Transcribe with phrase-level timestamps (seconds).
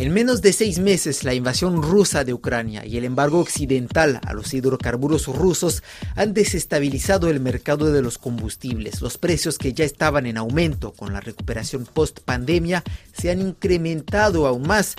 [0.00, 4.32] En menos de seis meses, la invasión rusa de Ucrania y el embargo occidental a
[4.32, 5.82] los hidrocarburos rusos
[6.16, 9.02] han desestabilizado el mercado de los combustibles.
[9.02, 12.82] Los precios que ya estaban en aumento con la recuperación post-pandemia
[13.12, 14.94] se han incrementado aún más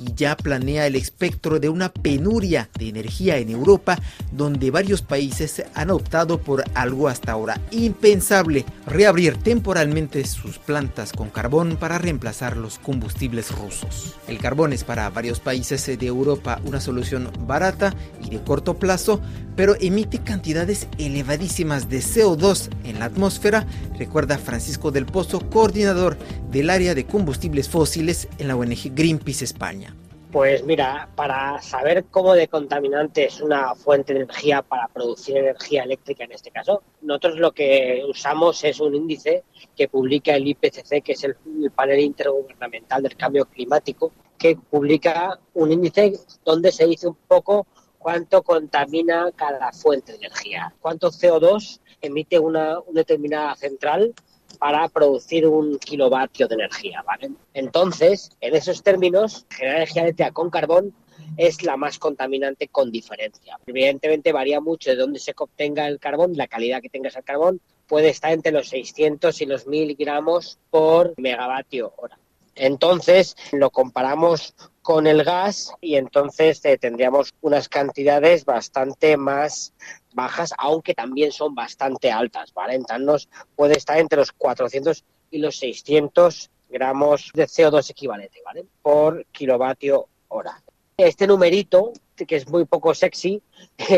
[0.00, 3.98] y ya planea el espectro de una penuria de energía en Europa,
[4.30, 11.30] donde varios países han optado por algo hasta ahora impensable, reabrir temporalmente sus plantas con
[11.30, 14.16] carbón para reemplazar los combustibles rusos.
[14.28, 19.20] El carbón es para varios países de Europa una solución barata y de corto plazo,
[19.56, 23.66] pero emite cantidades elevadísimas de CO2 en la atmósfera,
[23.98, 26.16] recuerda Francisco del Pozo, coordinador
[26.50, 29.91] del área de combustibles fósiles en la ONG Greenpeace España.
[30.32, 35.82] Pues mira, para saber cómo de contaminante es una fuente de energía para producir energía
[35.82, 39.44] eléctrica en este caso, nosotros lo que usamos es un índice
[39.76, 41.36] que publica el IPCC, que es el,
[41.74, 47.66] panel intergubernamental del cambio climático, que publica un índice donde se dice un poco
[47.98, 54.14] cuánto contamina cada fuente de energía, cuánto CO2 emite una, una determinada central
[54.62, 57.32] para producir un kilovatio de energía, ¿vale?
[57.52, 60.94] Entonces, en esos términos, generar energía eléctrica con carbón
[61.36, 63.58] es la más contaminante con diferencia.
[63.66, 67.60] Evidentemente varía mucho de dónde se obtenga el carbón, la calidad que tenga ese carbón
[67.88, 72.16] puede estar entre los 600 y los 1000 gramos por megavatio hora.
[72.54, 79.72] Entonces lo comparamos con el gas y entonces eh, tendríamos unas cantidades bastante más
[80.12, 82.74] bajas, aunque también son bastante altas, ¿vale?
[82.74, 88.64] Entonces puede estar entre los 400 y los 600 gramos de CO2 equivalente, ¿vale?
[88.82, 90.62] Por kilovatio hora.
[90.96, 91.92] Este numerito,
[92.26, 93.42] que es muy poco sexy,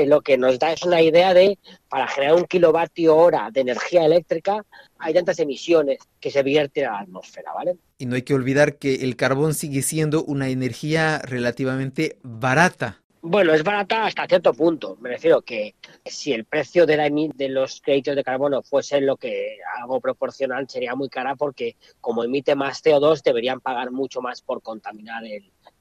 [0.07, 1.59] lo que nos da es una idea de,
[1.89, 4.65] para generar un kilovatio hora de energía eléctrica,
[4.99, 7.77] hay tantas emisiones que se vierten a la atmósfera, ¿vale?
[7.99, 13.01] Y no hay que olvidar que el carbón sigue siendo una energía relativamente barata.
[13.27, 14.99] Bueno, es barata hasta cierto punto.
[15.01, 19.17] Me refiero que si el precio de, la, de los créditos de carbono fuese lo
[19.17, 24.43] que algo proporcional, sería muy cara porque como emite más CO2 deberían pagar mucho más
[24.43, 25.25] por contaminar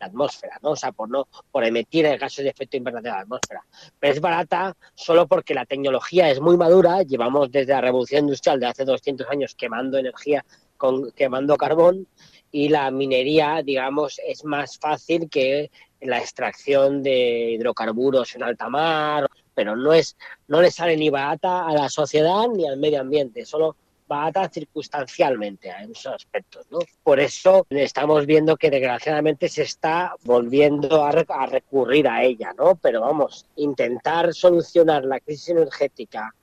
[0.06, 0.72] atmósfera, ¿no?
[0.72, 3.66] O sea, por no por emitir gases de efecto invernadero a la atmósfera.
[4.00, 7.04] Pero es barata solo porque la tecnología es muy madura.
[7.04, 10.46] Llevamos desde la revolución industrial de hace 200 años quemando energía,
[10.78, 12.08] con, quemando carbón
[12.52, 15.72] y la minería, digamos, es más fácil que
[16.02, 20.16] la extracción de hidrocarburos en alta mar, pero no es
[20.48, 23.76] no le sale ni barata a la sociedad ni al medio ambiente, solo
[24.08, 26.66] barata circunstancialmente en esos aspectos.
[26.70, 26.80] ¿no?
[27.04, 32.76] Por eso estamos viendo que desgraciadamente se está volviendo a, a recurrir a ella, ¿no?
[32.76, 36.34] Pero vamos, intentar solucionar la crisis energética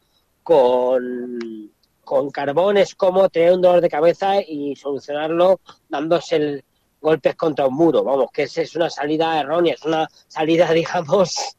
[0.42, 1.70] con,
[2.04, 6.64] con carbón es como tener un dolor de cabeza y solucionarlo dándose
[7.00, 11.56] golpes contra un muro, vamos, que es una salida errónea, es una salida, digamos,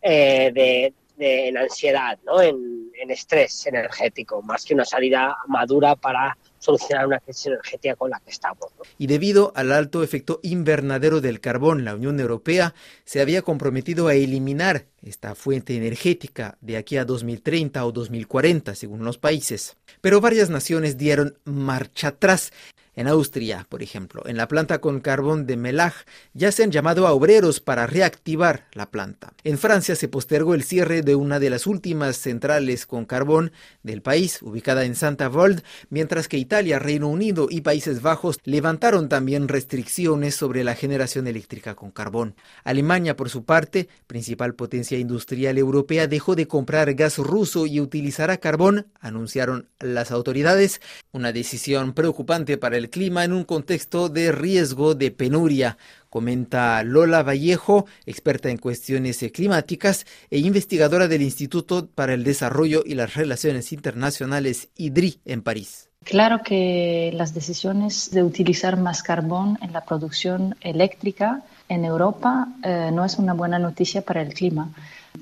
[0.00, 2.40] eh, de, en ansiedad, ¿no?
[2.40, 2.77] En,
[3.10, 8.30] estrés energético, más que una salida madura para solucionar una crisis energética con la que
[8.30, 8.68] estamos.
[8.98, 14.14] Y debido al alto efecto invernadero del carbón, la Unión Europea se había comprometido a
[14.14, 19.76] eliminar esta fuente energética de aquí a 2030 o 2040, según los países.
[20.00, 22.52] Pero varias naciones dieron marcha atrás
[22.98, 25.94] en Austria, por ejemplo, en la planta con carbón de Melach,
[26.34, 29.34] ya se han llamado a obreros para reactivar la planta.
[29.44, 33.52] En Francia se postergó el cierre de una de las últimas centrales con carbón
[33.84, 39.08] del país, ubicada en Santa Vold, mientras que Italia, Reino Unido y Países Bajos levantaron
[39.08, 42.34] también restricciones sobre la generación eléctrica con carbón.
[42.64, 48.38] Alemania, por su parte, principal potencia industrial europea, dejó de comprar gas ruso y utilizará
[48.38, 50.80] carbón, anunciaron las autoridades,
[51.12, 55.78] una decisión preocupante para el clima en un contexto de riesgo de penuria,
[56.10, 62.94] comenta Lola Vallejo, experta en cuestiones climáticas e investigadora del Instituto para el Desarrollo y
[62.94, 65.88] las Relaciones Internacionales IDRI en París.
[66.04, 72.90] Claro que las decisiones de utilizar más carbón en la producción eléctrica en Europa eh,
[72.92, 74.72] no es una buena noticia para el clima.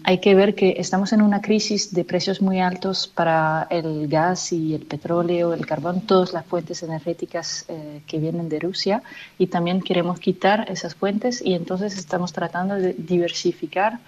[0.05, 4.53] Hay que ver que estamos en una crisis de precios muy altos para el gas
[4.53, 9.03] y el petróleo, el carbón, todas las fuentes energéticas eh, que vienen de Rusia
[9.39, 13.99] y también queremos quitar esas fuentes y entonces estamos tratando de diversificar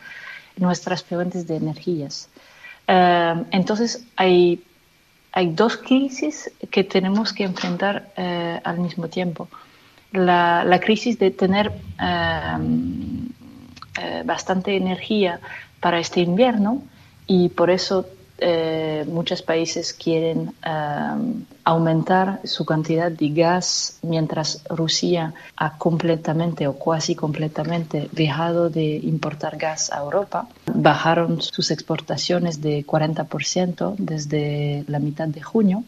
[0.56, 2.28] nuestras fuentes de energías.
[2.86, 4.62] Eh, entonces hay,
[5.32, 9.48] hay dos crisis que tenemos que enfrentar eh, al mismo tiempo.
[10.12, 11.70] La, la, crisis de tener
[14.24, 15.40] bastante energía
[15.80, 16.82] para este invierno
[17.26, 18.06] y por eso
[18.40, 26.78] eh, muchos países quieren eh, aumentar su cantidad de gas mientras Rusia ha completamente o
[26.78, 30.48] casi completamente dejado de importar gas a Europa.
[30.72, 35.82] Bajaron sus exportaciones de 40% desde la mitad de junio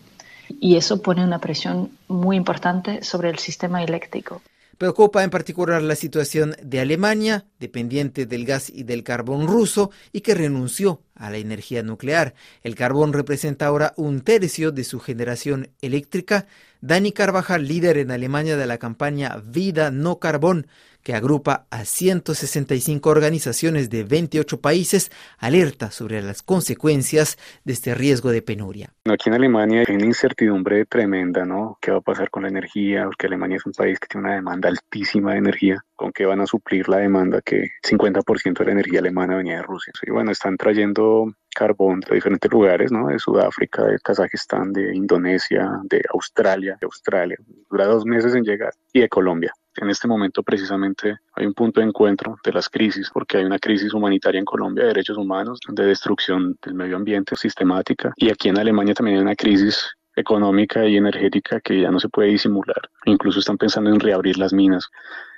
[0.49, 4.43] y eso pone una presión muy importante sobre el sistema eléctrico.
[4.81, 10.23] Preocupa en particular la situación de Alemania, dependiente del gas y del carbón ruso, y
[10.23, 12.35] que renunció a la energía nuclear.
[12.65, 16.47] El carbón representa ahora un tercio de su generación eléctrica.
[16.81, 20.67] Dani Carvajal, líder en Alemania de la campaña Vida No Carbón,
[21.03, 28.31] que agrupa a 165 organizaciones de 28 países, alerta sobre las consecuencias de este riesgo
[28.31, 28.93] de penuria.
[29.07, 31.79] Aquí en Alemania hay una incertidumbre tremenda, ¿no?
[31.81, 33.05] ¿Qué va a pasar con la energía?
[33.05, 35.85] Porque Alemania es un país que tiene una demanda altísima de energía.
[35.97, 39.63] ¿Con qué van a suplir la demanda que 50% de la energía alemana venía de
[39.63, 39.93] Rusia?
[40.03, 41.10] Y bueno, están trayendo
[41.55, 43.09] carbón de diferentes lugares, ¿no?
[43.09, 47.37] De Sudáfrica, de Kazajistán, de Indonesia, de Australia, de Australia.
[47.71, 48.73] Dura dos meses en llegar.
[48.93, 49.53] Y de Colombia.
[49.77, 53.59] En este momento precisamente hay un punto de encuentro de las crisis, porque hay una
[53.59, 58.49] crisis humanitaria en Colombia de derechos humanos, de destrucción del medio ambiente sistemática, y aquí
[58.49, 62.81] en Alemania también hay una crisis económica y energética que ya no se puede disimular.
[63.07, 64.89] Incluso están pensando en reabrir las minas.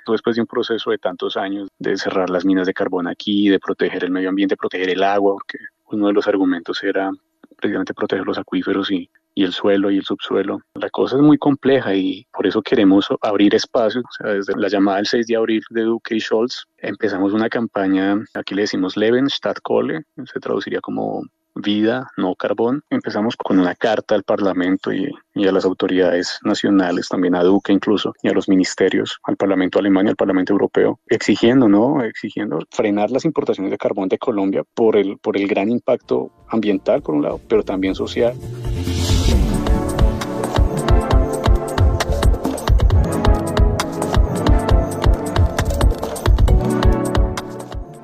[0.07, 3.59] Después de un proceso de tantos años de cerrar las minas de carbón aquí, de
[3.59, 5.57] proteger el medio ambiente, proteger el agua, porque
[5.91, 7.11] uno de los argumentos era
[7.57, 10.59] precisamente proteger los acuíferos y el suelo y el subsuelo.
[10.75, 14.03] La cosa es muy compleja y por eso queremos abrir espacios.
[14.19, 18.53] Desde la llamada del 6 de abril de Duque y Scholz empezamos una campaña, aquí
[18.53, 21.23] le decimos Leben statt Kohle, se traduciría como
[21.55, 22.83] vida, no carbón.
[22.89, 28.13] Empezamos con una carta al Parlamento y, a las autoridades nacionales, también a Duque incluso,
[28.21, 32.03] y a los ministerios, al Parlamento alemán y al Parlamento europeo, exigiendo, ¿no?
[32.03, 37.01] Exigiendo frenar las importaciones de carbón de Colombia por el, por el gran impacto ambiental,
[37.01, 38.33] por un lado, pero también social.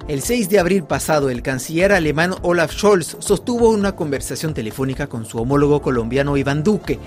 [0.09, 5.23] El 6 de abril pasado, el canciller alemán Olaf Scholz sostuvo una conversación telefónica con
[5.23, 6.97] su homólogo colombiano Iván Duque,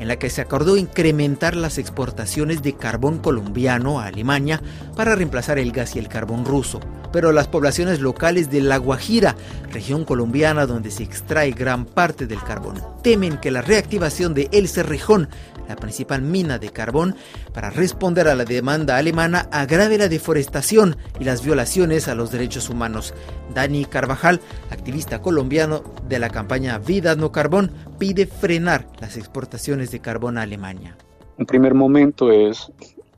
[0.00, 4.60] en la que se acordó incrementar las exportaciones de carbón colombiano a Alemania
[4.96, 6.80] para reemplazar el gas y el carbón ruso.
[7.12, 9.36] Pero las poblaciones locales de La Guajira,
[9.72, 14.66] región colombiana donde se extrae gran parte del carbón, temen que la reactivación de El
[14.66, 15.28] Cerrejón
[15.68, 17.14] la principal mina de carbón,
[17.52, 22.70] para responder a la demanda alemana agrave la deforestación y las violaciones a los derechos
[22.70, 23.14] humanos.
[23.54, 30.00] Dani Carvajal, activista colombiano de la campaña Vida No Carbón, pide frenar las exportaciones de
[30.00, 30.96] carbón a Alemania.
[31.36, 32.72] Un primer momento es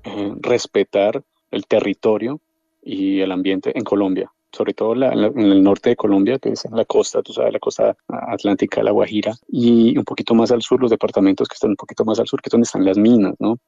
[0.04, 2.40] eh, respetar el territorio
[2.82, 6.76] y el ambiente en Colombia sobre todo en el norte de Colombia, que es en
[6.76, 10.80] la costa, tú sabes, la costa atlántica, la Guajira, y un poquito más al sur,
[10.80, 13.34] los departamentos que están un poquito más al sur, que es donde están las minas,
[13.38, 13.58] ¿no?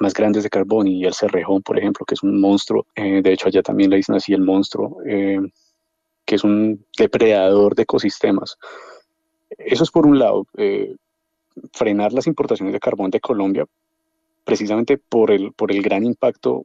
[0.00, 3.32] más grandes de carbón y el Cerrejón, por ejemplo, que es un monstruo, eh, de
[3.32, 5.40] hecho allá también le dicen así el monstruo, eh,
[6.24, 8.56] que es un depredador de ecosistemas.
[9.50, 10.94] Eso es por un lado, eh,
[11.72, 13.66] frenar las importaciones de carbón de Colombia,
[14.44, 16.64] precisamente por el, por el gran impacto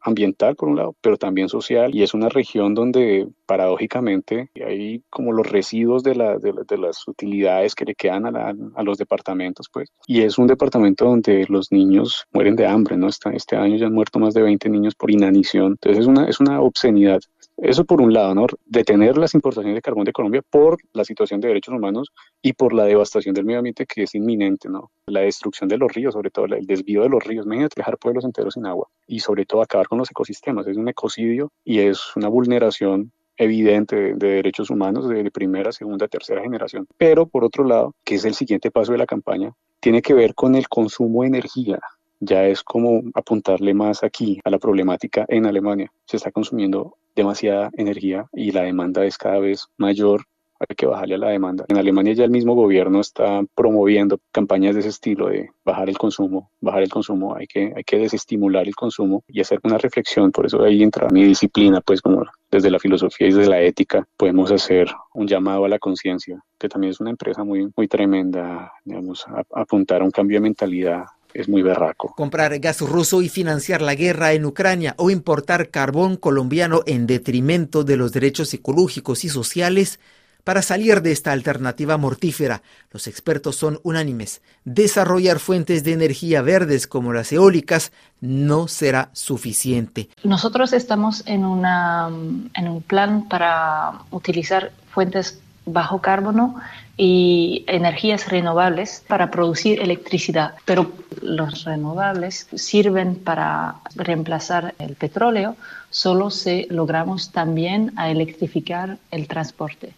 [0.00, 5.32] ambiental por un lado, pero también social y es una región donde paradójicamente hay como
[5.32, 9.90] los residuos de, la, de, las utilidades que le quedan a, a, los departamentos pues.
[10.06, 13.08] Y es un departamento donde los niños mueren de hambre, ¿no?
[13.08, 16.28] Este, este año ya han muerto más de 20 niños por inanición, entonces es una,
[16.28, 17.20] es una obscenidad
[17.62, 18.46] eso por un lado, ¿no?
[18.66, 22.08] Detener las importaciones de carbón de Colombia por la situación de derechos humanos
[22.42, 24.90] y por la devastación del medio ambiente que es inminente, ¿no?
[25.06, 28.24] La destrucción de los ríos, sobre todo el desvío de los ríos, imagínate dejar pueblos
[28.24, 30.66] enteros sin agua y sobre todo acabar con los ecosistemas.
[30.66, 36.42] Es un ecocidio y es una vulneración evidente de, derechos humanos de primera, segunda, tercera
[36.42, 36.86] generación.
[36.98, 40.34] Pero por otro lado, que es el siguiente paso de la campaña, tiene que ver
[40.34, 41.78] con el consumo de energía
[42.20, 45.90] ya es como apuntarle más aquí a la problemática en Alemania.
[46.04, 50.26] Se está consumiendo demasiada energía y la demanda es cada vez mayor.
[50.60, 51.64] Hay que bajarle a la demanda.
[51.68, 55.96] En Alemania ya el mismo gobierno está promoviendo campañas de ese estilo de bajar el
[55.96, 60.30] consumo, bajar el consumo, hay que, hay que desestimular el consumo y hacer una reflexión.
[60.30, 64.06] Por eso ahí entra mi disciplina, pues como desde la filosofía y desde la ética
[64.18, 68.70] podemos hacer un llamado a la conciencia, que también es una empresa muy, muy tremenda,
[68.84, 69.24] digamos,
[69.54, 72.14] apuntar a un cambio de mentalidad es muy berraco.
[72.16, 77.84] Comprar gas ruso y financiar la guerra en Ucrania o importar carbón colombiano en detrimento
[77.84, 79.98] de los derechos ecológicos y sociales
[80.44, 84.40] para salir de esta alternativa mortífera, los expertos son unánimes.
[84.64, 90.08] Desarrollar fuentes de energía verdes como las eólicas no será suficiente.
[90.24, 92.08] Nosotros estamos en, una,
[92.54, 96.56] en un plan para utilizar fuentes bajo carbono
[96.96, 100.54] y energías renovables para producir electricidad.
[100.64, 105.56] Pero los renovables sirven para reemplazar el petróleo
[105.90, 109.94] solo si logramos también a electrificar el transporte.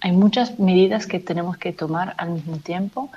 [0.00, 3.10] Hay muchas medidas que tenemos que tomar al mismo tiempo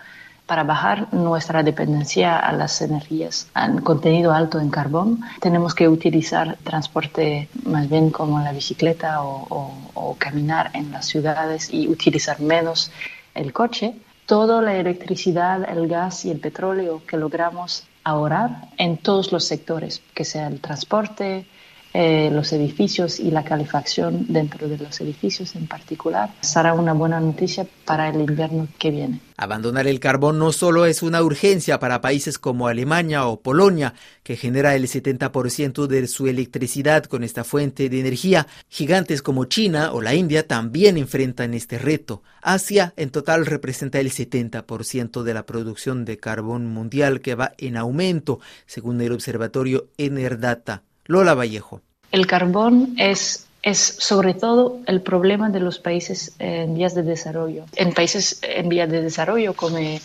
[0.47, 6.57] para bajar nuestra dependencia a las energías al contenido alto en carbón, tenemos que utilizar
[6.63, 12.91] transporte más bien como la bicicleta o, o caminar en las ciudades y utilizar menos
[13.35, 13.95] el coche.
[14.25, 20.01] Toda la electricidad, el gas y el petróleo que logramos ahorrar en todos los sectores,
[20.13, 21.45] que sea el transporte,
[21.93, 27.19] eh, los edificios y la calefacción dentro de los edificios en particular, será una buena
[27.19, 29.21] noticia para el invierno que viene.
[29.39, 34.35] Abandonar el carbón no solo es una urgencia para países como Alemania o Polonia, que
[34.35, 40.01] genera el 70% de su electricidad con esta fuente de energía, gigantes como China o
[40.01, 42.23] la India también enfrentan este reto.
[42.41, 47.77] Asia en total representa el 70% de la producción de carbón mundial que va en
[47.77, 50.83] aumento, según el observatorio Enerdata.
[51.07, 51.81] Lola Vallejo.
[52.11, 57.65] El carbón es es sobre todo el problema de los países en vías de desarrollo.
[57.75, 59.99] En países en vías de desarrollo como eh,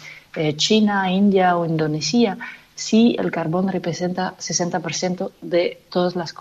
[0.56, 2.38] China, India o Indonesia,
[2.74, 6.34] sí el carbón representa 60% de todas las,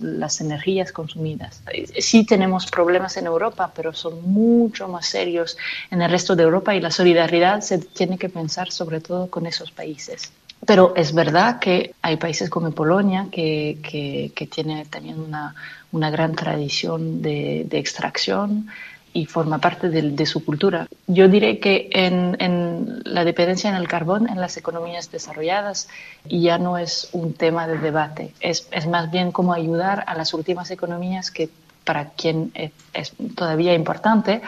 [0.00, 1.62] las energías consumidas.
[1.98, 5.56] Sí tenemos problemas en Europa, pero son mucho más serios
[5.90, 9.46] en el resto de Europa y la solidaridad se tiene que pensar sobre todo con
[9.46, 10.30] esos países.
[10.64, 15.54] Pero es verdad que hay países como Polonia que, que, tiene también una,
[15.92, 18.68] una gran tradición de, de, extracción
[19.12, 20.88] y forma parte de, de, su cultura.
[21.06, 25.88] Yo diré que en, en, la dependencia en el carbón en las economías desarrolladas
[26.24, 30.34] ya no es un tema de debate, es, es más bien cómo ayudar a las
[30.34, 31.48] últimas economías que
[31.84, 34.42] para quien es, es todavía importante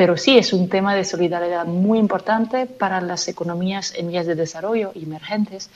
[0.00, 4.34] pero sí es un tema de solidaridad muy importante para las economías en vías de
[4.34, 5.68] desarrollo emergentes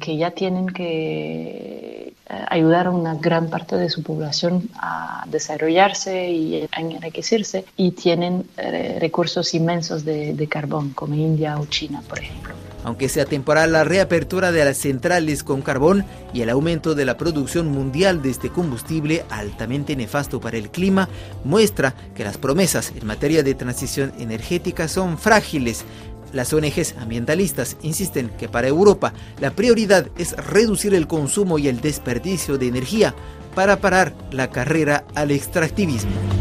[0.00, 2.12] que ya tienen que eh,
[2.48, 8.44] ayudar a una gran parte de su población a desarrollarse y a enriquecerse y tienen
[8.56, 12.69] eh, recursos inmensos de, de carbón como India o China, por ejemplo.
[12.84, 17.16] Aunque sea temporal, la reapertura de las centrales con carbón y el aumento de la
[17.16, 21.08] producción mundial de este combustible altamente nefasto para el clima
[21.44, 25.84] muestra que las promesas en materia de transición energética son frágiles
[26.32, 31.80] las ONGs ambientalistas insisten que para Europa la prioridad es reducir el consumo y el
[31.80, 33.14] desperdicio de energía
[33.54, 36.39] para parar la carrera al extractivismo.